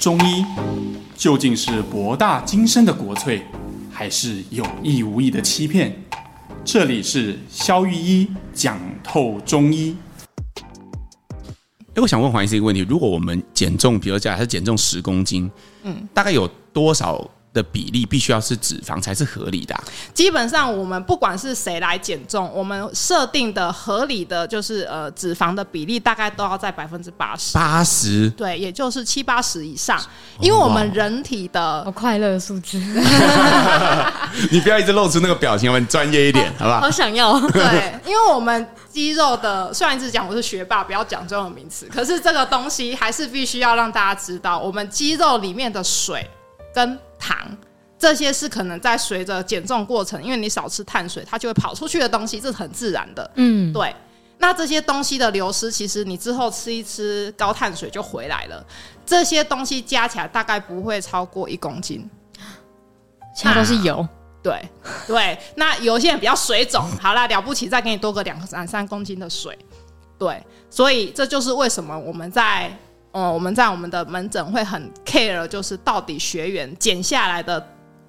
[0.00, 0.44] 中医
[1.16, 3.42] 究竟是博大精深的国粹，
[3.90, 5.92] 还是有意无意的欺骗？
[6.64, 9.96] 这里是肖玉一讲透中医。
[11.94, 15.50] 哎，我想问黄医师一个问题：如果我们减重，比如假设减重十公斤，
[15.82, 17.28] 嗯，大概有多少？
[17.52, 19.84] 的比例必须要是脂肪才是合理的啊。
[20.14, 27.54] 基本上，我们不管是谁来减重，我们设定的合理的就是呃脂肪的比例大概都要在百分之八十。
[27.54, 30.00] 八十，对，也就是七八十以上，
[30.40, 32.78] 因为我们人体的好快乐的数字。
[34.50, 36.80] 你不要一直露出那个表情，我们专业一点，好不好？
[36.80, 37.38] 好想要。
[37.50, 46.28] 对，因为我们肌肉的，虽然一直讲我是学霸，不要讲这种名词，可是这个东西还是必须要让大家知道，我们肌肉里面的水
[46.78, 47.36] 跟糖
[47.98, 53.28] 这些是可能在随着减重过程，因为你少吃碳水，它就会跑出去的东西，这是很自然的。
[53.34, 53.92] 嗯，对。
[54.38, 58.64] 那这些东西的流失，其实你之后吃一吃高碳水就回来了。
[59.04, 62.08] 这些东西加起来大概不会超过一公斤，
[63.34, 64.06] 其他都是油。
[64.40, 64.64] 对
[65.08, 69.58] 对，那有些人比较水肿，好啦，了不起，再给你多个两三三公斤的水。
[70.16, 70.40] 对，
[70.70, 72.70] 所以这就是为什么我们在。
[73.12, 77.66] 哦，我们在我们的门诊会很 care，就是到底学员减下来的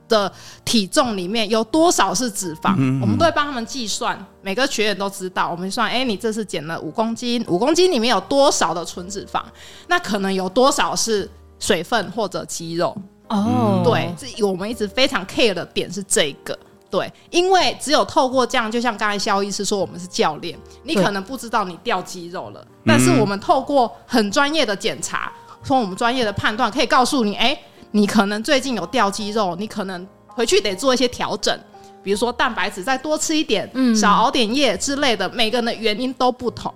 [0.07, 0.31] 的
[0.65, 4.17] 体重里面有多少是脂肪，嗯嗯，我们都会帮他们计算。
[4.41, 9.43] 每个学员都知道，我们算，哎，你这次减了五公斤，五公斤里面有多少的纯脂肪？
[9.87, 12.95] 那可能有多少是水分或者肌肉？
[13.29, 16.57] 哦，对，这我们一直非常 care 的点是这个。
[16.89, 25.31] 对，因为只有透过这样，就像刚才肖医师说，我们是教练，你可能不知道你掉肌肉了，但是我们透过很专业的检查，
[25.63, 27.55] 从我们专业的判断，可以告诉你，哎，
[27.91, 31.55] 你可能最近有掉肌肉，你可能回去得做一些调整，
[32.01, 36.73] 比如说蛋白质再多吃一点，嗯，少熬点夜之类的，每个人的原因都不同。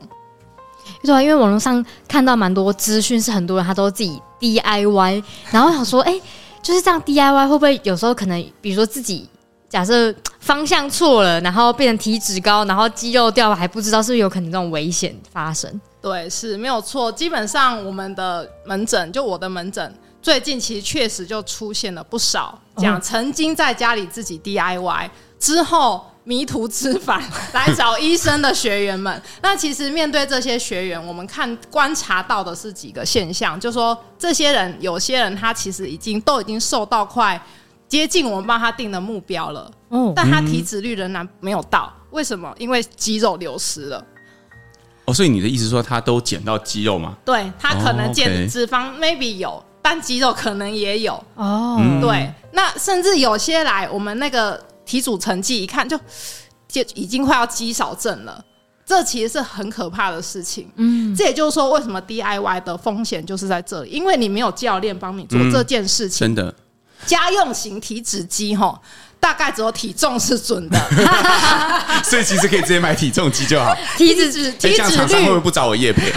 [1.01, 6.21] 对啊，因为网络上看到蛮多资讯，是很多人他都自己 DIY，然后想说，哎，
[6.61, 9.27] 就是这样 DIY 会不会有时候可能，比如说自己。
[9.73, 15.81] 假设方向错了，然后变成体脂高，然后肌肉掉了，还不知道是不是有可能这种危险发生？
[15.99, 17.11] 对，是没有错。
[17.11, 27.19] 基本上我们的门诊，就我的门诊，最近其实确实就出现了不少讲曾经在家里自己 DIY 之后迷途知返
[27.53, 29.19] 来找医生的学员们。
[29.41, 37.43] 那其实面对这些学员，我们看观察到的是几个现象，就是说这些人有些人他其实已经都已经瘦到快。
[37.87, 39.71] 接近我们帮他定的目标了，
[40.15, 42.53] 但他体脂率仍然没有到，为什么？
[42.57, 44.03] 因为肌肉流失了。
[45.05, 47.15] 哦，所以你的意思说他都减到肌肉吗？
[47.25, 51.21] 对，他可能减脂肪，maybe 有，但肌肉可能也有。
[51.35, 55.99] 哦，对，那甚至有些来我们那个体组成绩一看就
[56.67, 58.43] 就已经快要肌少症了，
[58.85, 60.71] 这其实是很可怕的事情。
[60.77, 66.55] 嗯，这也就是说，为什么 DIY 的风险就是在这里，因为你没有教练帮你做这件事情，真的。
[67.05, 68.79] 家用型体脂机哈，
[69.19, 70.77] 大概只有体重是准的，
[72.03, 73.75] 所以其实可以直接买体重机就好。
[73.97, 76.11] 体脂脂体脂率会不会不找我叶配？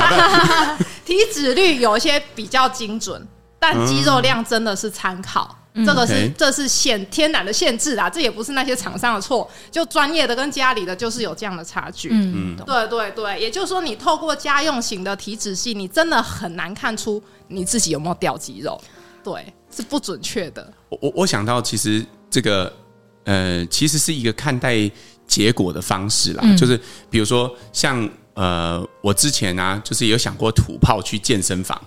[1.05, 3.27] 体脂率有一些比较精准，
[3.59, 12.09] 但肌肉量真的是参考，这个是这是限天然的限制啊，这也不是那些厂商的错，就专业的跟家里的就是有这样的差距。
[12.11, 18.81] 嗯，对对对，也就是说，你透过家用型的体脂系，你真的很难看出你自己有没有掉肌肉。
[19.35, 19.53] 对。
[19.69, 20.73] 是不准确的。
[20.89, 22.73] 我我我想到，其实这个
[23.25, 24.91] 呃，其实是一个看待
[25.27, 26.43] 结果的方式啦。
[26.45, 31.79] 嗯、就是比如说，像呃，我之前啊，就是有想过土炮去健身房，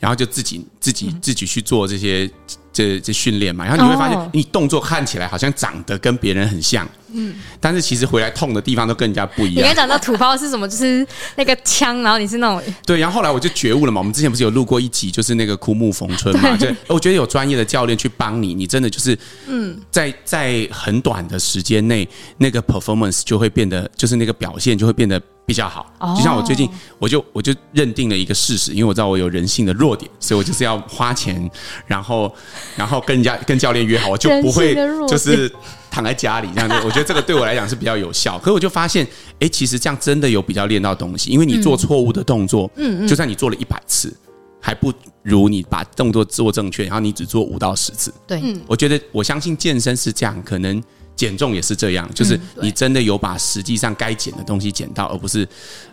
[0.00, 2.28] 然后就自己自己自己去做这些。
[2.72, 9.56] 这这训练嘛，然后你会发现，你动作看起来好像长得跟别人很像，嗯，但是其实回来痛的地方都跟人家不一样。
[9.56, 10.66] 你刚才讲到土包是什么？
[10.66, 11.06] 就是
[11.36, 14.00] 那个枪，然后你是那种对，然后后来我就觉悟了嘛。
[14.00, 22.08] 我们之前不是有录过一集，就是那个枯木逢春嘛， 就我觉得有专业的教练去帮你，你真的就是嗯，在在很短的时间内，
[22.38, 25.20] 那个 performance 就会变得，就是那个表现就会变得。
[25.44, 31.50] 比较好，就像我最近，我就我就认定了一个事实，因为我知道我有人性的弱点，所以我就是要花钱，
[31.86, 32.32] 然后
[32.76, 34.74] 然后跟人家跟教练约好，我就不会
[35.08, 35.52] 就是
[35.90, 36.74] 躺在家里这样子。
[36.84, 38.38] 我觉得这个对我来讲是比较有效。
[38.38, 39.06] 可是我就发现，
[39.40, 44.16] 哎，其实这样真的有比较练到东西，因为你做错误的动作，嗯，就算你做了一百次，
[44.60, 44.92] 还不
[45.22, 48.14] 如你把动作做正确，然后你只做五到十次。
[48.28, 50.82] 对，我觉得我相信健身是这样，可能。
[51.16, 55.46] 减重也是这样，就是你真的有把实际上该减的东西减到，而不是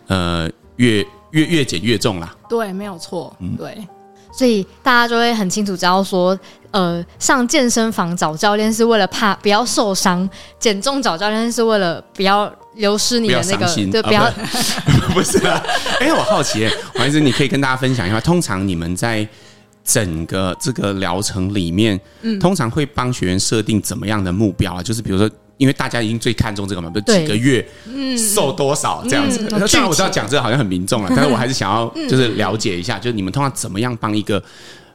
[0.06, 2.34] 呃越越越减越重啦。
[2.48, 3.34] 对，没有错。
[3.40, 3.76] 嗯，对。
[4.32, 6.38] 所以大家就会很清楚知道说，
[6.70, 10.28] 呃，上健身房找教练是为了怕不要受伤，
[10.58, 14.32] 减重找教练是为了不要流失你的那个，对，不要。
[15.12, 15.60] 不是啊，
[15.98, 19.26] 哎，我好奇，黄医生，你可以跟大家分享一下，通常你们在
[19.84, 24.82] 整个这个疗程里面，嗯，通常会帮学员设定怎么样的目标啊？
[24.82, 29.38] 就是比如说，因为大家已经最看重这个嘛，不几个月，嗯，瘦多少这样子。
[29.48, 34.40] 当然我知道讲这个好像很民众了， 但是我还是想要就是了解一下，就是你们通常怎么样帮一个，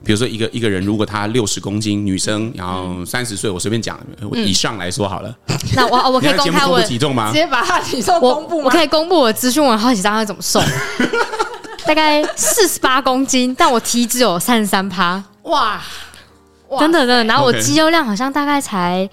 [0.04, 4.00] 比如说一个一个人，如果他六十公斤女生，然后三十岁，我随便讲
[4.34, 5.36] 以上来说好了。
[5.76, 7.28] 那我我可以公开我体重吗？
[7.28, 8.66] 直接把他体重公布吗？
[8.66, 10.62] 我可以公布我的资讯，我好奇他会怎么瘦。
[11.88, 15.82] 大概四十八公斤，但我体脂有三十三趴，哇，
[16.80, 17.24] 真的真的。
[17.26, 19.08] 然后我肌肉量好像大概才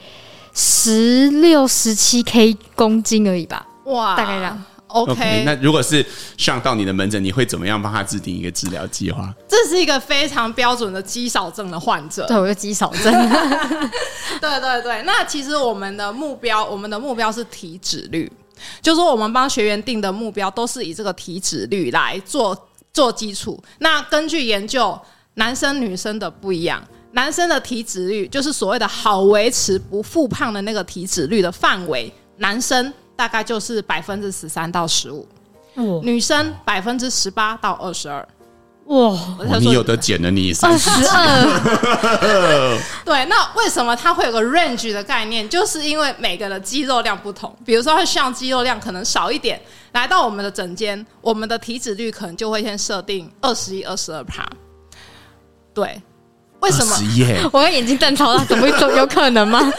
[0.55, 4.65] 十六十七 K 公斤而已吧，哇，大概这样。
[4.89, 6.05] OK，, okay 那如果是
[6.37, 9.33] 上到你的门诊，你会怎么样帮他制定一个治疗计划？
[9.49, 13.11] 这是一个非常标准的肌少症的患者，对，我有肌少症。
[14.39, 18.31] 对对对，那其实我们的目标，我们的目标是体脂率。
[18.81, 23.63] 就是说，我们帮学员定的目标都是以这个体脂率来做做基础。
[23.79, 24.99] 那根据研究，
[25.35, 26.83] 男生女生的不一样。
[27.15, 35.29] 男生的体脂率就是所谓的好维持不复胖的那个体脂率的范围，男生大概就是百分之十三到十五，
[36.03, 38.27] 女生百分之十八到二十二。
[38.93, 39.19] 哇，
[39.59, 42.79] 你有的减了，你二十二。
[43.07, 45.49] 对，那为什么它会有个 range 的概念？
[45.49, 49.59] 就是因为每个的肌肉量不同，比如说像肌肉量可能少一点，
[49.93, 54.47] 来到我们的整间，我们的体脂率可能就会先设定二十一、二十二趴。
[55.73, 56.03] 对，
[56.61, 56.95] 为什么？
[57.51, 59.73] 我眼睛瞪超大，怎么会有可能吗？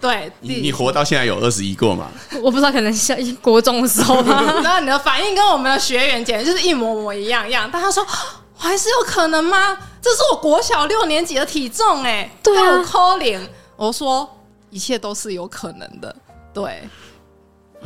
[0.00, 2.08] 对，你你活到现在有二十一过吗？
[2.42, 4.42] 我不知道，可能像 国中的时候吧。
[4.62, 7.68] 然后你的反应跟我们的学员简直就是一模模一样一样。
[7.72, 8.06] 但他说，
[8.56, 9.76] 还是有可能吗？
[10.00, 13.40] 这是我国小六年级的体重哎、欸，对啊，我抠脸。
[13.76, 14.28] 我说
[14.70, 16.14] 一切都是有可能的，
[16.54, 16.82] 对。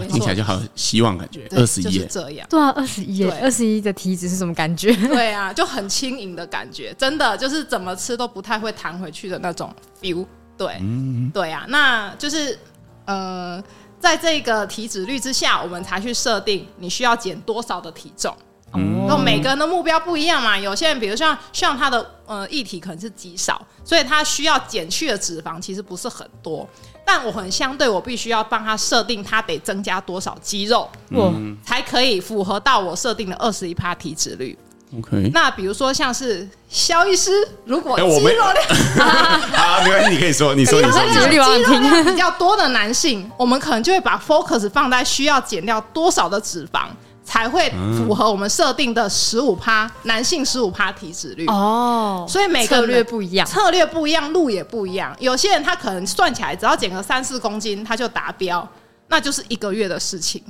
[0.08, 2.46] 听起来就好希望感觉二十一，就是这样。
[2.48, 4.90] 对啊，二十一，二十一的体脂是什么感觉？
[5.08, 9.70] 对啊，就很轻盈的感觉，真的就是怎么吃都不太会弹回去的那种
[10.00, 10.24] feel。
[10.62, 12.58] 对，嗯、对呀、啊，那就是
[13.04, 13.62] 呃，
[13.98, 18.34] 在这个体脂率之下，我们才去设定你需要减多少的体重。
[18.74, 26.68] 嗯，然后每个人的目标不一样嘛，有些人比如像像他的呃议题可能是极少，所以他需要减去的脂肪其实不是很多。
[27.04, 34.56] 但我很相对，我必须要帮他设定他得增加多少肌肉，嗯，才可以符合到我设定的二十一趴体脂率。
[34.98, 37.30] OK，那比如说像是肖医师，
[37.64, 38.54] 如果肌肉量
[39.54, 41.00] 啊，没关系，你可以说，你说，你说，
[41.30, 46.88] 肌肉量比较多的男性，我们可能就会把 focus 放在需要减掉多少的脂肪，
[47.24, 52.26] 才会符合我们设定的十五趴男性十五趴体脂率哦。
[52.28, 55.16] 所以每个策略不一样，策略不一样，路也不一样。
[55.18, 58.68] 有些人他可能算起来只要减个三四公斤，他就达标，
[59.08, 60.42] 那就是一个月的事情。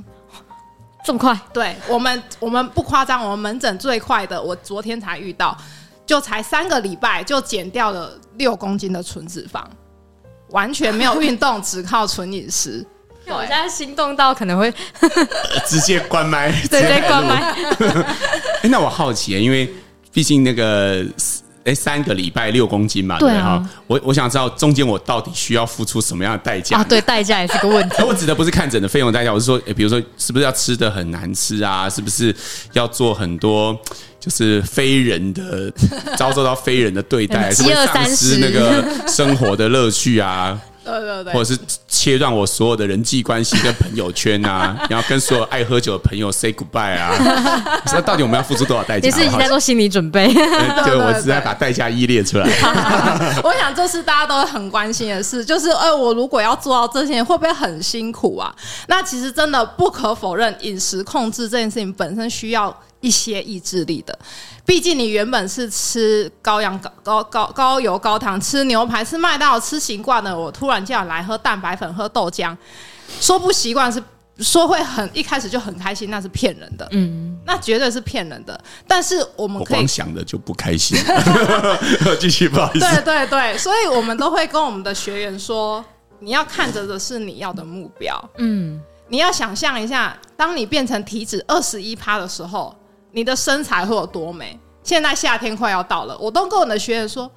[1.05, 1.37] 这么快？
[1.53, 5.57] 对我们，我们不夸张，我们门诊最快的，我昨天才遇到，
[6.07, 9.65] 就才三个礼拜就减掉了六公斤的纯脂肪，
[10.51, 12.87] 完全没有运动，只靠纯饮食。
[13.27, 14.73] 我现在心动到可能会
[15.67, 17.53] 直接关麦， 直接关麦。
[18.63, 19.73] 哎，那我好奇，因为
[20.13, 21.05] 毕竟那个。
[21.65, 23.71] 哎，三个礼拜六公斤嘛，对哈、啊。
[23.87, 26.85] 我我想知道中间我到底需要付出什么样的代价啊？
[26.85, 28.03] 对，代价也是个问题。
[28.07, 31.89] 我指的不是看诊的费用代价，我是说，比如说是不是要吃的很难吃啊？
[31.89, 32.35] 是不是
[32.73, 33.79] 要做很多
[34.19, 35.73] 就是非人的
[36.17, 40.59] 遭受到非人的对待， 是不是丧失那个生活的乐趣啊？
[40.85, 47.13] 对对对，或者是切断我所有的人际关系跟朋友圈啊， 然后跟所有爱喝酒的朋友 say goodbye 啊，
[47.87, 49.07] 那到底我们要付出多少代价？
[49.07, 50.27] 也是已经在做心理准备。
[50.33, 52.47] 对，对我只在把代价一列出来。
[53.43, 58.55] 我想这是大家都很关心的事，就是哎，我如果要做到这些，会不会很辛苦啊？
[58.89, 64.19] 那其实真的不可否认，饮食控制这件事情本身需要一些意志力的。
[64.65, 72.57] 毕竟你原本是吃高羊高高高高油高糖，吃牛排吃麦当劳吃习惯了，我突然叫你来喝蛋白粉喝豆浆，
[73.21, 74.01] 说不习惯是
[74.39, 78.59] 说会很一开始就很开心，那是骗人的，嗯，那绝对是骗人的。
[78.87, 80.97] 但是我们可以光想的就不开心，
[82.21, 82.87] 继续不好意思。
[82.87, 85.85] 对对对，所以我们都会跟我们的学员说，
[86.21, 92.73] 你要看着的是你要的目标，嗯，你要想象一下，当你变成体脂二十一趴的时候。
[93.13, 94.59] 你的身材会有多美？
[94.83, 97.31] 现在夏天快要到了，我都跟我的学员说，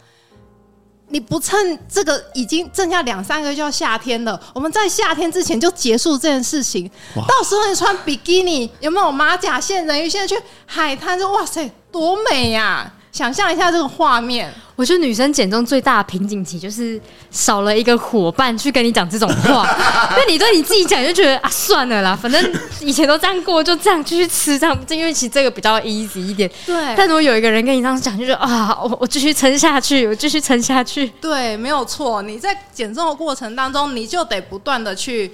[1.10, 6.89] 你不趁这个已经剩下两三个月就要夏天了，我们在夏天之前就结束这件事情。
[7.15, 11.20] 到时候你穿比基尼，有没有马甲线、人鱼线去海滩？
[11.20, 12.91] 就哇塞，多美呀！
[13.15, 14.53] 想象一下这个画面。
[14.75, 17.00] 我觉得女生减重最大的瓶颈期就是
[17.31, 19.65] 少了一个伙伴去跟你讲这种话，
[20.12, 26.51] 那你对你自己讲就觉得啊，算了啦，反正以前都这样过，就这样继续吃这样，因为其实这个比较 easy 一点。
[26.65, 31.07] 对，但如果有一个人跟你这样讲，就觉得啊，我我继续撑下去，我继续撑下去。
[31.22, 32.22] 对，没有错。
[32.24, 35.31] 你在减重的过程当中，你就得不断的去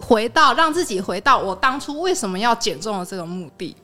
[0.00, 3.76] 回到，让自己回到我当初为什么要减重的这个目的。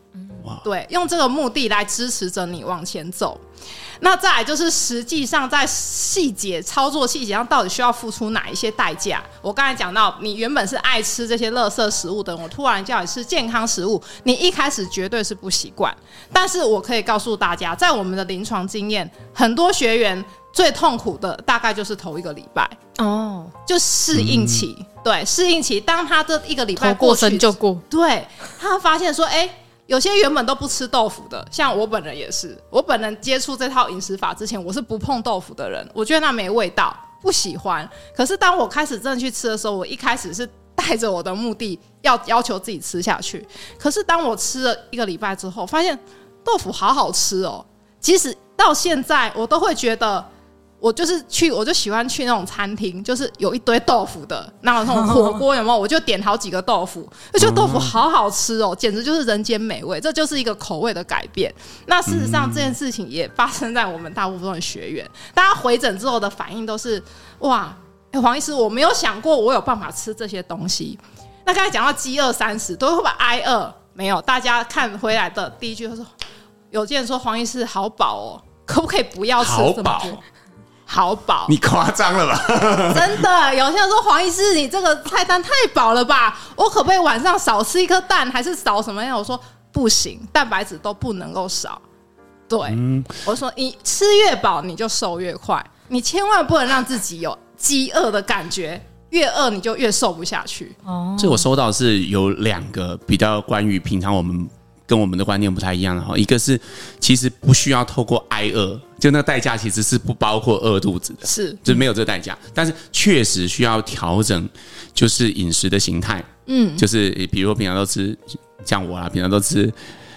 [0.44, 3.38] 哇对，用这个目的来支持着你往前走。
[4.00, 9.20] 那再来就是实际上在细节操作细节上，到底需要付出哪一些代价？
[9.42, 15.94] 我刚才讲到，你原本是爱吃这些垃圾食物的，我突然叫你吃健康食物，你一开始绝对是不习惯。
[16.32, 24.76] 但是我可以告诉大家，在我们的临床经验，很多学员最痛苦的大概就是头一个礼拜哦，就适应期。
[24.78, 28.24] 嗯、对，适应期，当他这一个礼拜过去就过，对，
[28.60, 29.50] 他发现说，哎、欸。
[29.88, 32.56] 有些原本都不吃豆腐的，像我本人也是。
[32.68, 37.88] 我本人接触这套饮食法之前，我是不碰豆腐的人，我觉得那没味道，不喜欢。
[38.14, 43.48] 可是当我开始真的去吃的时候，我一开始是带着我的目的要要求自己吃下去。
[43.78, 45.98] 可是当我吃了一个礼拜之后，发现
[46.44, 47.64] 豆腐好好吃哦。
[47.98, 50.22] 即使到现在，我都会觉得。
[50.80, 55.78] 我就是去，我就喜欢去那种餐厅，就是有一堆豆腐的那种火锅，有没有？
[55.78, 60.00] 我就点好几个豆腐，我觉得豆腐好好吃哦，简直就是人间美味。
[60.00, 61.52] 这就是一个口味的改变。
[61.86, 67.02] 那事实上，这件事情也发生在我们大部分的学员，大家回诊之后的反应都是：
[67.40, 67.74] 哇，
[68.12, 70.96] 欸，黄医师，我没有想过我有办法吃这些东西。
[71.44, 73.74] 那刚才讲到饥饿三十，都会不会挨饿？
[73.94, 76.06] 没有，大家看回来的第一句，他说：
[76.70, 80.22] 有些人说黄医师好饱哦，可不可以不要吃这么多？
[80.90, 82.42] 好饱，你夸张了吧？
[82.96, 86.34] 真的，有些人说黄医师，你这个菜单太饱了吧？
[86.56, 89.14] 我可不可以晚上少吃一颗蛋，还是少什么呀？
[89.14, 89.38] 我说
[89.70, 91.80] 不行，蛋白质都不能够少。
[92.48, 100.74] 对，嗯、我说你吃越饱你就瘦越快，你千万不能让自己有饥饿的感觉，越饿你就越瘦不下去。
[100.86, 104.48] 哦，这我收到是有两个比较关于平常我们。
[104.88, 106.58] 跟我们的观念不太一样的哈，一个是
[106.98, 111.54] 其实不需要透过挨饿，就那个代价其实是不包括饿肚子的，是。
[111.62, 114.48] 就没有这个代价，但是确实需要调整，
[114.94, 118.16] 就是饮食的形态，嗯，就是比如说平常都吃
[118.64, 119.70] 像我啊，平常都吃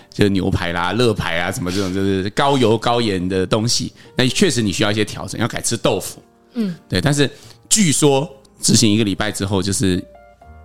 [0.09, 6.23] 就是牛排啦、乐排啊什么这种就是高油高盐的东西，那确实你需要一些调整，要改吃豆腐，
[6.53, 7.29] 嗯，对，但是
[7.67, 8.25] 据说
[8.61, 10.01] 执行一个礼拜之后，就是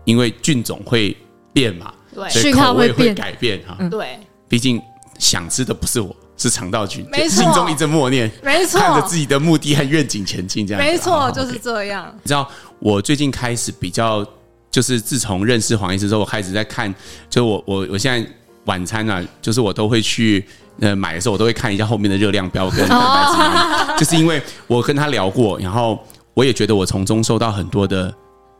[0.04, 1.16] 因为菌种会
[1.52, 1.92] 变嘛。
[2.16, 3.76] 对，所以口味会改变哈。
[3.90, 4.18] 对，
[4.48, 4.80] 毕竟
[5.18, 12.10] 想吃的不是我，是肠道菌，没错，心中一阵默念，没错，看着自己的目的和愿景前进，这样没错，就是这样。
[12.22, 14.26] 你知道，我最近开始比较，
[14.70, 16.92] 就是自从认识黄医师之后，我开始在看，
[17.28, 18.26] 就我我我现在
[18.64, 20.42] 晚餐啊，就是我都会去
[20.80, 28.14] 呃买的时候，我都会看一下后面的热量标跟蛋白质，就是因为我跟他聊过，然后我也觉得我从中受到很多的。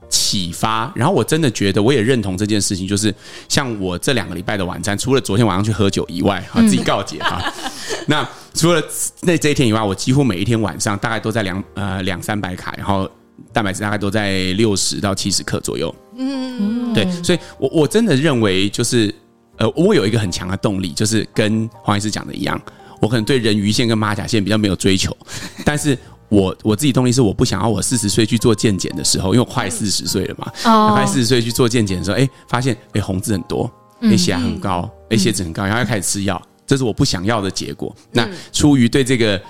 [0.09, 3.15] 启发，然后我真的觉得，我也认同这件事情，就是
[3.49, 7.53] 像我这两个礼拜的晚餐，除了昨天晚上去喝酒以外，哈，自己告诫哈。
[8.07, 8.83] 那除了
[9.23, 13.11] 那这一天以外，我几乎每一天晚上大概都在两呃两三百卡，然后
[13.53, 15.95] 蛋白质大概都在六十到七十克左右。
[16.17, 19.15] 嗯，对，所以我我真的认为，就是
[19.59, 22.61] 呃，我有一个很强的动力，就是跟黄医师讲的一样，
[23.01, 25.17] 我可能对人鱼线跟马甲线比较没有追求，
[25.65, 25.99] 但是。
[26.29, 37.95] 我我自己动力是我不想要我四十岁去做健检的时候，因为我快四十岁了嘛，快四十岁去做健检的时候，哎，发现哎红字很多，哎血压很高，哎血脂很高，然后要开始吃药，这是我不想要的结果。
[38.13, 39.41] 那出于对这个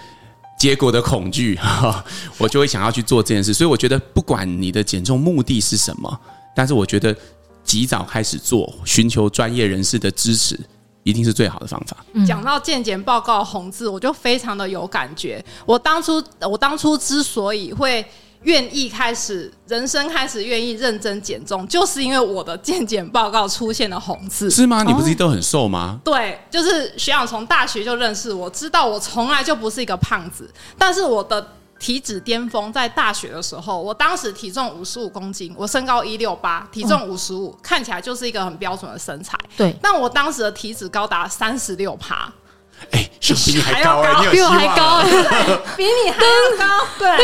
[0.58, 1.58] 结果的恐惧，
[2.38, 3.54] 我就会想要去做这件事。
[3.54, 6.20] 所以我觉得，不管你的减重目的是什么，
[6.54, 7.16] 但是我觉得
[7.64, 10.58] 及早开始做，寻求专业人士的支持。
[11.06, 11.96] 一定是最好的方法。
[12.26, 15.42] 讲到健检报告红字，我就非常的有感觉。
[15.64, 18.04] 我当初，我当初之所以会
[18.42, 24.50] 愿意开始人生，开始愿意认真减重，就是因为我的健检报告出现了红字。
[24.50, 24.82] 是吗？
[24.82, 26.00] 你不是都很瘦吗？
[26.00, 31.52] 哦，对，就是学长从大学就认识我，知道我从来就不是一个胖子，但是我的。
[31.78, 39.38] 体脂巅峰在大学的时候，我当时体重五十五公斤，我身高一六八，体重五十五，看起来就是一个很标准的身材。
[39.56, 42.32] 对，但我当时的体脂高达三十六趴，
[42.90, 45.02] 哎，比你还高，比我还高，
[45.76, 46.20] 比你还
[46.58, 47.18] 高， 对，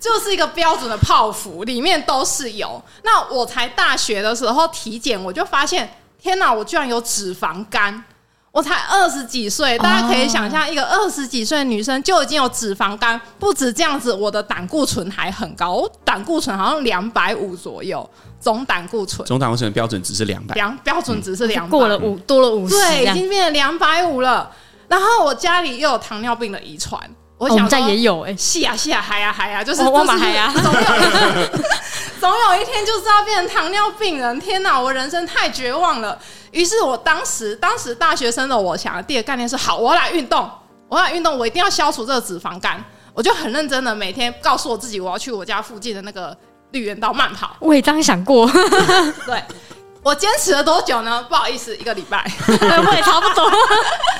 [0.00, 2.82] 就是一个标准的泡芙，里面都是油。
[3.02, 8.02] 那我才大学的时候体检，我就发现，天哪，我居然有脂肪肝。
[8.54, 18.08] 我才二十几岁，大家可以想象，一个二十几岁的女生就已经有脂肪肝，不止这样子，我的胆固醇还很高，我胆固醇好像两百五左右，
[18.38, 19.26] 总胆固醇。
[19.26, 24.48] 总胆固醇的标准值是两百，两标准值是两百，过了五多了五十，对，已经变成两百五了。
[24.86, 27.00] 然后我家里又有糖尿病的遗传，
[27.44, 30.80] 我想说、哦、我们家也有哎、欸，是啊是啊，嗨呀嗨呀，就是我嘛嗨呀， 总有
[32.18, 34.40] 总有一天就是要变成糖尿病人。
[34.40, 36.18] 天哪，我人生太绝望了。
[36.52, 40.50] 于是我当时当时大学生的我想的第二个概念是：好，我要来运动，
[40.88, 42.82] 我要来运动，我一定要消除这个脂肪肝。
[43.12, 46.34] 我就很认真的每天告诉我自己，我要去我家附近的那个
[46.70, 47.54] 绿园道慢跑。
[47.60, 48.50] 我也这样想过，
[49.26, 49.42] 对。
[50.02, 51.24] 我坚持了多久呢？
[51.30, 53.50] 不好意思，一个礼拜， 我也差不多，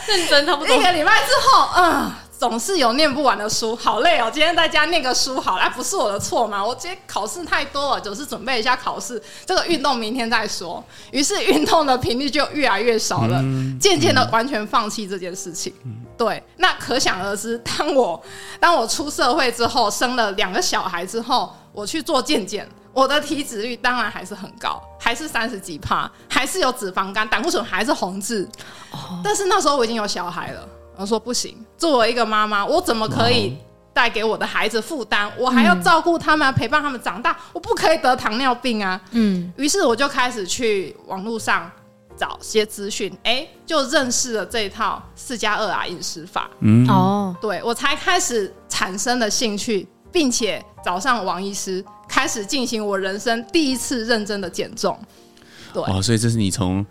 [0.07, 0.75] 认真差不多。
[0.75, 4.30] 一个礼拜之后，嗯，总是有念不完的书，好累哦。
[4.32, 6.64] 今天在家念个书好了，不是我的错嘛？
[6.64, 9.22] 我今天考试太多了，总是准备一下考试。
[9.46, 10.82] 这个运动明天再说。
[11.10, 13.42] 于是运动的频率就越来越少了，
[13.80, 15.72] 渐渐的完全放弃这件事情。
[16.16, 18.22] 对，那可想而知，当我
[18.60, 22.68] 当我出社会之后，生了两个小孩之后，我去做健检。
[22.92, 28.48] 我的体脂率当然还是很高，还是三十几帕，还是有脂肪肝，胆固醇还是红字。
[28.92, 29.00] Oh.
[29.24, 33.56] 但是那时候我已经有小孩了，我说不行，作为一个妈妈，我怎么可以
[33.92, 35.30] 带给我的孩子负担？
[35.38, 39.00] 我还要照顾他们，陪伴他们长大，我不可以得糖尿病啊。
[39.12, 41.70] 嗯，于是我就开始去网络上
[42.16, 46.50] 找些资讯，哎、欸，就认识了这一套四加二啊饮食法。
[46.60, 49.86] 嗯，哦，对，我才开始产生了兴趣。
[50.14, 54.96] 并且找上王医师，开始进行我人生第一次认真的减重。
[55.72, 56.86] 对，哦，所以这是你从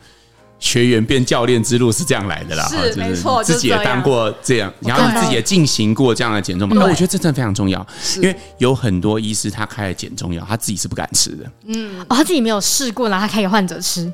[0.63, 2.65] 学员变教练之路是这样来的啦。
[2.69, 6.69] 是，就是、没错，自己也当过这样，然后你自己也进行过这样的减重。
[6.69, 11.51] 那我觉得这真的非常重要，因为有很多医师他开了减重药，他自己是不敢吃的。
[11.65, 14.11] 嗯，哦，他自己没有试过，然后他开给患者吃。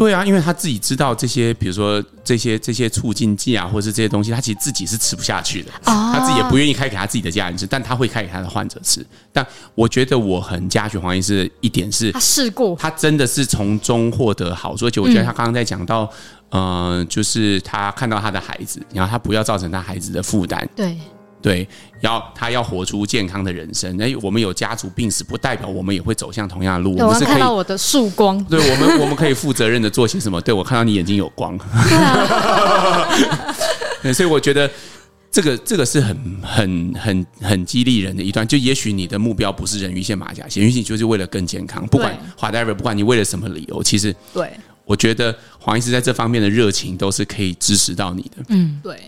[0.00, 5.70] 对啊，因为他自己知道这些，比如说这些这些促进剂啊，或者是这些东西，他其实自己是吃不下去的。
[5.84, 9.04] 哦、他自己也不愿意开给他自己的家人吃，但他会开给他的患者吃。
[9.30, 14.86] 但我觉得我很嘉许黄医师的一点是，他试过，他真的是从中获得好处。
[14.86, 16.10] 而且我觉得他刚刚在讲到，
[16.48, 20.66] 嗯、呃，就是他看到他的孩子，然后他不要造成他孩子的负担。
[20.74, 20.96] 对。
[21.42, 21.66] 对，
[22.00, 23.96] 要他要活出健康的人生。
[23.96, 26.94] 那，我们有家族病史，不代表我们也会走向同样的路。
[26.98, 28.42] 我们是看到我的曙光。
[28.44, 30.40] 对我们， 我们可以负责任的做些什么？
[30.40, 31.56] 对我看到你眼睛有光。
[31.58, 33.08] 对啊。
[34.02, 34.70] 对，所以我觉得
[35.30, 38.46] 这个这个是很很很很激励人的一段。
[38.46, 41.86] 就也许你的目标不是人鱼线马甲线，也许你就是为了更健康。
[41.86, 44.50] 不管 whatever，不管你为了什么理由，其实对，
[44.84, 48.44] 我觉得黄医师在这方面的热情都是可以支持到你的。
[48.48, 48.98] 嗯，对。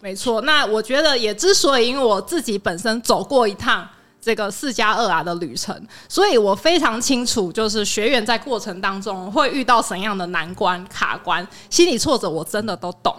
[0.00, 3.86] 没错，那我觉得也之所以因为我自己本身走过一趟
[4.20, 13.14] 这个四加二啊的旅程，所以我非常清楚，就是学员在过程当中会遇到什么样的难关卡关、心理挫折，我真的都懂。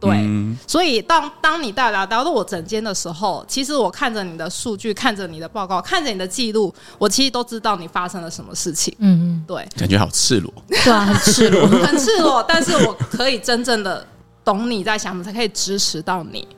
[0.00, 8.94] 对，嗯、所以当当你带来到我诊间的时候，其实我看着你的数据，看着你的报告，看着你的记录，我其实都知道你发生了什么事情。
[9.00, 14.06] 嗯嗯，对，感觉好赤裸，对啊，很赤裸， 很赤裸，但是我可以真正的。
[14.48, 16.48] 懂你在想什么，才可以支持到你，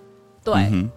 [0.44, 0.88] 对，嗯、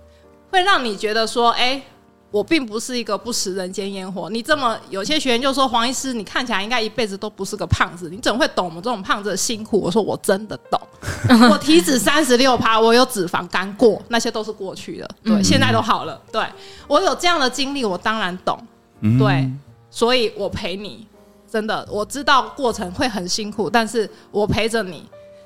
[0.52, 1.84] 会让你觉得说，哎、欸，
[2.30, 4.30] 我并不是一个不食人间烟火。
[4.30, 9.82] 你这么有些学员就说，黄医师，你看起来应该一辈子都不是个胖子，你怎么会懂我们这种胖子的辛苦？
[9.82, 10.80] 我说我真的懂，
[11.50, 16.22] 我体脂三十六趴，我有脂肪肝过，那些都是过去的，对，嗯、现在都好了。
[16.32, 16.46] 对，
[16.88, 18.56] 我有这样的经历，我当然懂，
[19.00, 19.50] 嗯、对，
[19.90, 21.08] 所以我陪你，
[21.52, 25.04] 真的，我知道过程会很辛苦，但是我陪着你。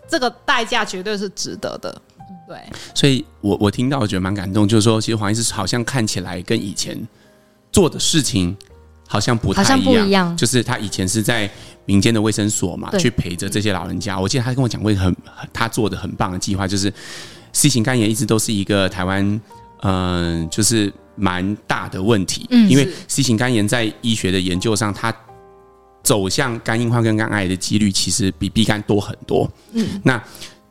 [0.10, 2.02] 这个代价绝对是值得的，
[2.48, 2.58] 对。
[2.96, 6.98] 所以我我听到我觉得蛮感动，就是说，其实黄医师好像看起来跟以前
[7.72, 8.56] 做的事情
[9.08, 10.38] 好像不太一样，不一样。
[10.38, 11.50] 就是他以前是在
[11.86, 14.20] 民间的卫生所嘛，去陪着这些老人家。
[14.20, 15.16] 我记得他跟我讲过一个很
[15.54, 16.92] 他做的很棒的计划，就是
[17.54, 19.24] C 型肝炎一直都是一个台湾
[19.82, 22.46] 嗯、呃，就是蛮大的问题。
[22.50, 25.14] 嗯，因为 C 型肝炎在医学的研究上，它
[26.04, 29.50] 走向肝硬化跟肝癌的几率其实比 B 肝多很多。
[29.74, 30.22] 嗯，那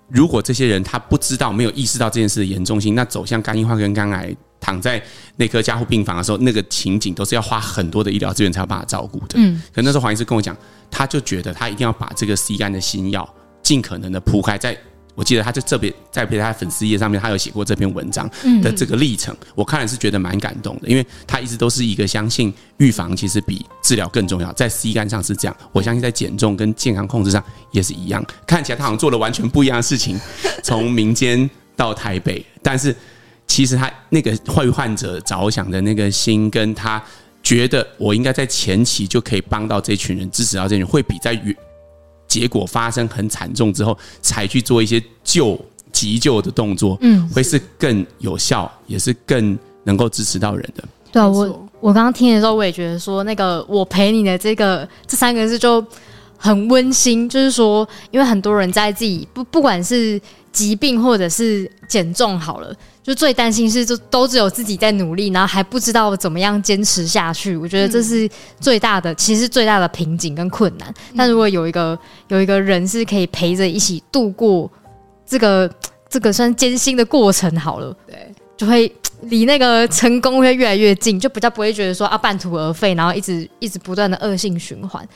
[0.09, 5.03] 如果这些人他不知道、没有意识到这件事的严重性，那走向肝硬化跟肝癌，躺在
[5.37, 9.35] 内科加护病房的时候，那个情景都是要花很多的医疗资源才有办法照顾的。
[9.35, 10.57] 嗯，可那时候黄医师跟我讲，
[10.91, 13.29] 他就觉得他一定要把这个 C 肝的新药
[13.63, 14.77] 尽可能的铺开在。
[15.17, 18.31] 我记得他在这边在陪他粉丝页上面，他有写过这篇文章
[18.63, 28.25] 的这个历程，我看了是觉得蛮感动的，因为他一直都是一个相信预防其实比治疗更重要，在 C 肝上是这样，我相信在减重跟健康控制上也是一样。
[28.47, 30.21] 看起来他好像做了完全不一样的事情，
[30.63, 32.95] 从民间到台北，但是
[33.47, 37.03] 其实他那个为患者着想的那个心，跟他
[37.43, 41.57] 觉得我应该在前期就可以帮到这群人，支持到这群人，会比在远。
[42.27, 45.59] 结果发生很惨重之后，才去做一些救
[45.93, 50.85] 急救的动作，嗯，会是更有效，也是更能够支持到人的。
[51.13, 55.83] 对啊，我我刚刚听的时候，我也觉得说，那个我陪你的这个这三个字就
[56.37, 60.21] 很温馨，就是说，因为很多人在自己不不管是
[60.53, 62.75] 疾病或者是减重好了，
[63.07, 67.57] 就最担心是就都只有自己在努力，然后还不知道怎么样坚持下去。
[67.57, 70.93] 我觉得这是最大的，其实最大的瓶颈跟困难。
[71.17, 74.69] 但如果有一个有一个人是可以陪着一起度过
[75.25, 75.71] 这个
[76.09, 85.09] 这个算艰辛的过程好了，对，就会离那个成功会越来越近，就比较不会觉得说啊半途而废，然后一直一直不断的恶性循环。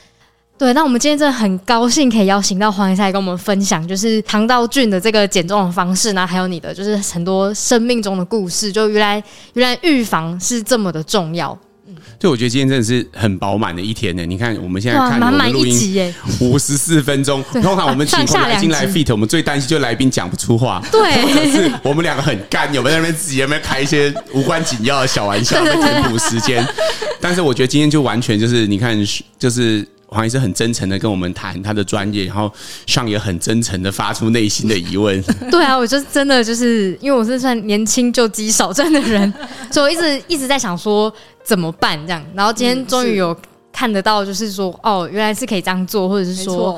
[0.61, 11.57] 对，那我们今天真的很高兴可以邀请到黄医生来跟我们分享，就是肠道菌的这个减重的方式，然后还有你的就是很多生命中的故事，就原来原来预防是这么的重要。
[11.87, 14.23] 嗯，对，我觉得今天真的是很饱满的一天呢。
[14.23, 17.43] 你看我们现在看我们录音，五十四分钟。
[17.53, 26.63] 通常我们 请来宾来 fit，我们最担心就来宾讲不出话，对，是我们两个很干，有没有在那边自己有没有开一些无关紧要的小玩笑来填补时间？
[27.19, 28.95] 但是我觉得今天就完全就是你看，
[29.39, 29.83] 就是。
[30.13, 32.51] 黄医师很真诚的跟我们谈他的专业，然后
[32.85, 35.21] 上也很真诚的发出内心的疑问。
[35.49, 39.33] 对啊，我就真的就是因为我是算年轻就肌少症的人，
[39.71, 41.11] 所以我一直一直在想说
[41.45, 42.21] 怎么办这样。
[42.35, 43.35] 然后今天终于有
[43.71, 46.77] 看得到，就是说、嗯、哦，原来是可以这样做，或者是说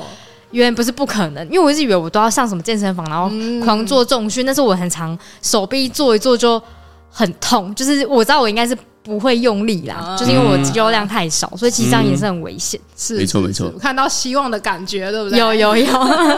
[0.52, 1.44] 原来不是不可能。
[1.46, 3.28] 因为我一直以为我都要上什么健身房，然后
[3.64, 6.62] 狂做重训，嗯、但是我很常手臂做一做就
[7.10, 8.78] 很痛，就是我知道我应该是。
[9.04, 12.80] 不会用力啦，嗯、就是因为我肌肉量太少，所以其实这样也是很危险。
[12.96, 13.70] 是，没错没错。
[13.78, 15.38] 看到希望的感觉，对不对？
[15.38, 15.86] 有有有。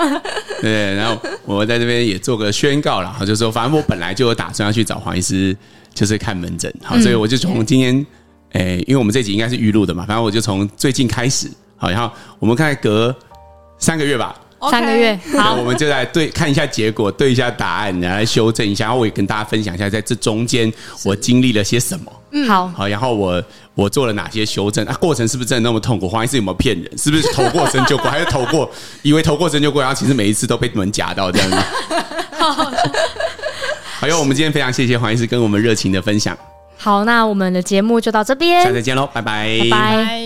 [0.60, 5.56] 对，然后我在这边也做个宣告了，就是说，反正我本来就有打算要去找黄医师，
[5.94, 8.04] 就是看门诊，好，所以我就从今天，
[8.50, 13.14] 哎、嗯，因为我们这集应该是预录的嘛，反正我就从最近开始，好，然后我们看隔
[13.78, 14.34] 三个月吧。
[14.70, 18.86] 三个月，好，我们就来对看一下结果，对一下答案，然后来修正一下。
[18.86, 20.72] 然后我也跟大家分享一下，在这中间
[21.04, 22.12] 我经历了些什么。
[22.32, 23.42] 嗯，好，好，然后我
[23.74, 24.84] 我做了哪些修正？
[24.86, 26.08] 啊，过程是不是真的那么痛苦？
[26.08, 26.98] 黄医师有没有骗人？
[26.98, 28.10] 是不是投过身就过？
[28.10, 28.70] 还是投过
[29.02, 29.80] 以为投过身就过？
[29.82, 31.56] 然后其实每一次都被你们夹到这样子。
[32.38, 32.72] 好，
[34.00, 36.36] 好哟，我们今天非常谢谢黄医师跟我们热情的分享。
[36.76, 40.25] 好，那我们的节目就到这边，下次见喽，拜拜，拜拜。